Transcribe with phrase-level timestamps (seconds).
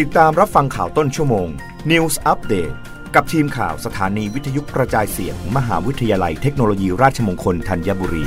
[0.00, 1.48] ติดตามรับฟังข่าวต้นชั่วโมง
[1.90, 2.74] News Update
[3.14, 8.24] กับทีมข่าวสถานีวิทยุกระจายเสียงมมหาวิทยาลัยเทคโนโลยีราชมงคลธัญบุรี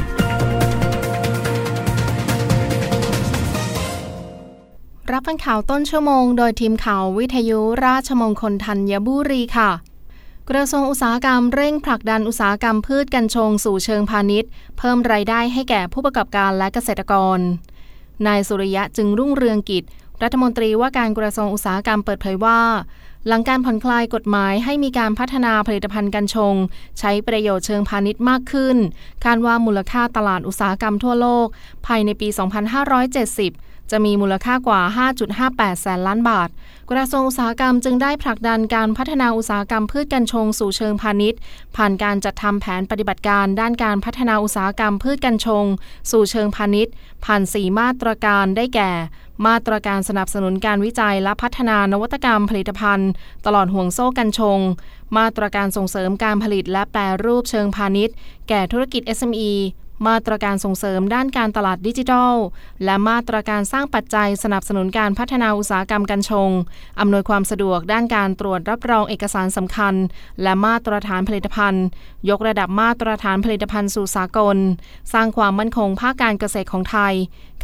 [5.12, 9.72] รับฟังข่าวต้นชั่วโมง โดยทีมข่าววิทยุราชมงคลธัญบุรีค่ะ
[10.50, 17.40] กระทรวงอุตสาหกรรมเร่งผลักดันอุตสาหกรรมพืชกัญชงสู่เชิงพาณิชย์ เพิ่มรายได้ให้แก่ผู้ประกอบการและเกษตรกร
[18.28, 19.84] นายสุริยะจึงรุ่งเรืองกิจ
[20.24, 22.60] รัฐมนตรีว่าการกระทรวงอุตสาหกรรมเปิดเผยว่า
[23.28, 26.56] หลังการผ่อนคลายกฎหมายให้มีการพัฒนาผลิตภัณฑ์กัญชง
[27.00, 28.78] ใช้ประโยชน์เชิงพาณิชย์มากขึ้น
[29.24, 31.48] คาดว่ามูลค่าตลาดอุตสาหกรรมทั่วโลก
[31.88, 32.28] ภายในปี
[33.30, 34.82] 2570จะมีมูลค่ากว่า
[35.32, 36.50] 5.58 แสนล้านบาท
[36.92, 41.40] กระทรวงอุตสาหกรรมจึงได้ผลักดันการพัฒนาอุตสาหกรรมพืชกัญชงสู่เชิงพาณิชย์
[41.76, 45.66] ผ่านการจัดทำแผนปฏิบัติการด้านการพัฒนาอุตสาหกรรมพืชกัญชง
[46.12, 46.94] สู่เชิงพาณิชย์
[47.26, 48.92] ผ่าน 4 มาตรการได้แก่
[49.48, 53.12] มาตรการสนับสนุนการวิจัยและพัฒนานวัตกรรมผลิตภัณฑ์
[53.46, 54.60] ตลอดห่วงโซ่กัญชง
[55.18, 58.16] มาตรการส่งเสริมการผลิตและแปรรูปเชิงพาณิชย์
[58.50, 59.52] แก่ธุรกิจ SME
[60.08, 62.34] มาตรการส่งเสริมด้านการตลาดดิจิทัล
[62.84, 66.50] และมาตรการสร้างปัจจัยสนับสนุนการพัฒนาอุตสาหกรรมกัญชง
[67.00, 69.96] อำนวยความสะดวกด้านการตรวจรับรองเอกสารสำคัญ
[70.44, 71.86] และมาตรฐานผลิตภัณฑ์
[72.30, 74.58] ยกระดับมาตรฐานผลิตภัณฑ์สู่สากล
[75.14, 77.16] สร้างความมั่นคงภาคการเกษตรของไทย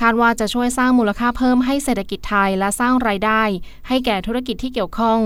[0.01, 3.43] คาดว่าจะช่วยสร้างมูลค่าเพิ่มให้เศรษฐกิจไทยและสร้างรายได้
[3.87, 5.19] ให้แก่ธุรกิจที่เกี่ยวข้อง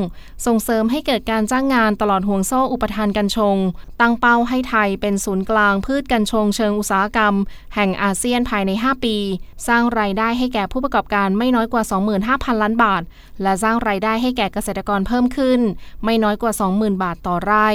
[0.45, 3.57] ส่งเสริมให้เกิดการจ้างงานตลอดห่วงโซ่อุปทานกัญชง
[4.01, 7.33] ตั้งเป้าให้ไทยเป็นศูนย์กลางพืชกัญชงเชิงอุตสาหกรรม
[7.75, 9.15] แห่งอาเซียนภายใน 5 ปี
[9.67, 11.83] สร้างรายได้ให้แก่ผู้ประกอบการไม่น้อยกว่า
[12.23, 13.01] 25,000 ล้านบาท
[13.41, 15.59] และสร้างรายได้ให้แก่เกษตรกรเพิ่มขึ้น
[16.03, 17.69] ไม่น้อยกว่า 20,000 บาทต่อไร่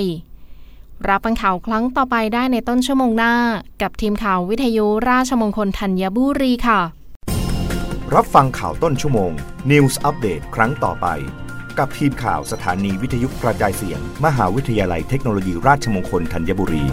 [1.09, 3.35] รับฟังข่าวครั้งต่อไปได้ในต้นชั่วโมงหน้า
[3.83, 6.81] กับทีมข่าววิทยุราชมงคลธัญบุรีค่ะ
[8.15, 9.33] รับฟังข่าวต้นชั่วโมง
[9.71, 11.07] News Update ครั้งต่อไป
[11.79, 16.85] กับทีมข่าวสถานีวิทยุกระจายเสียง มหาวิทยาลัยเทคโนโลยีราชมงคลธัญบุรี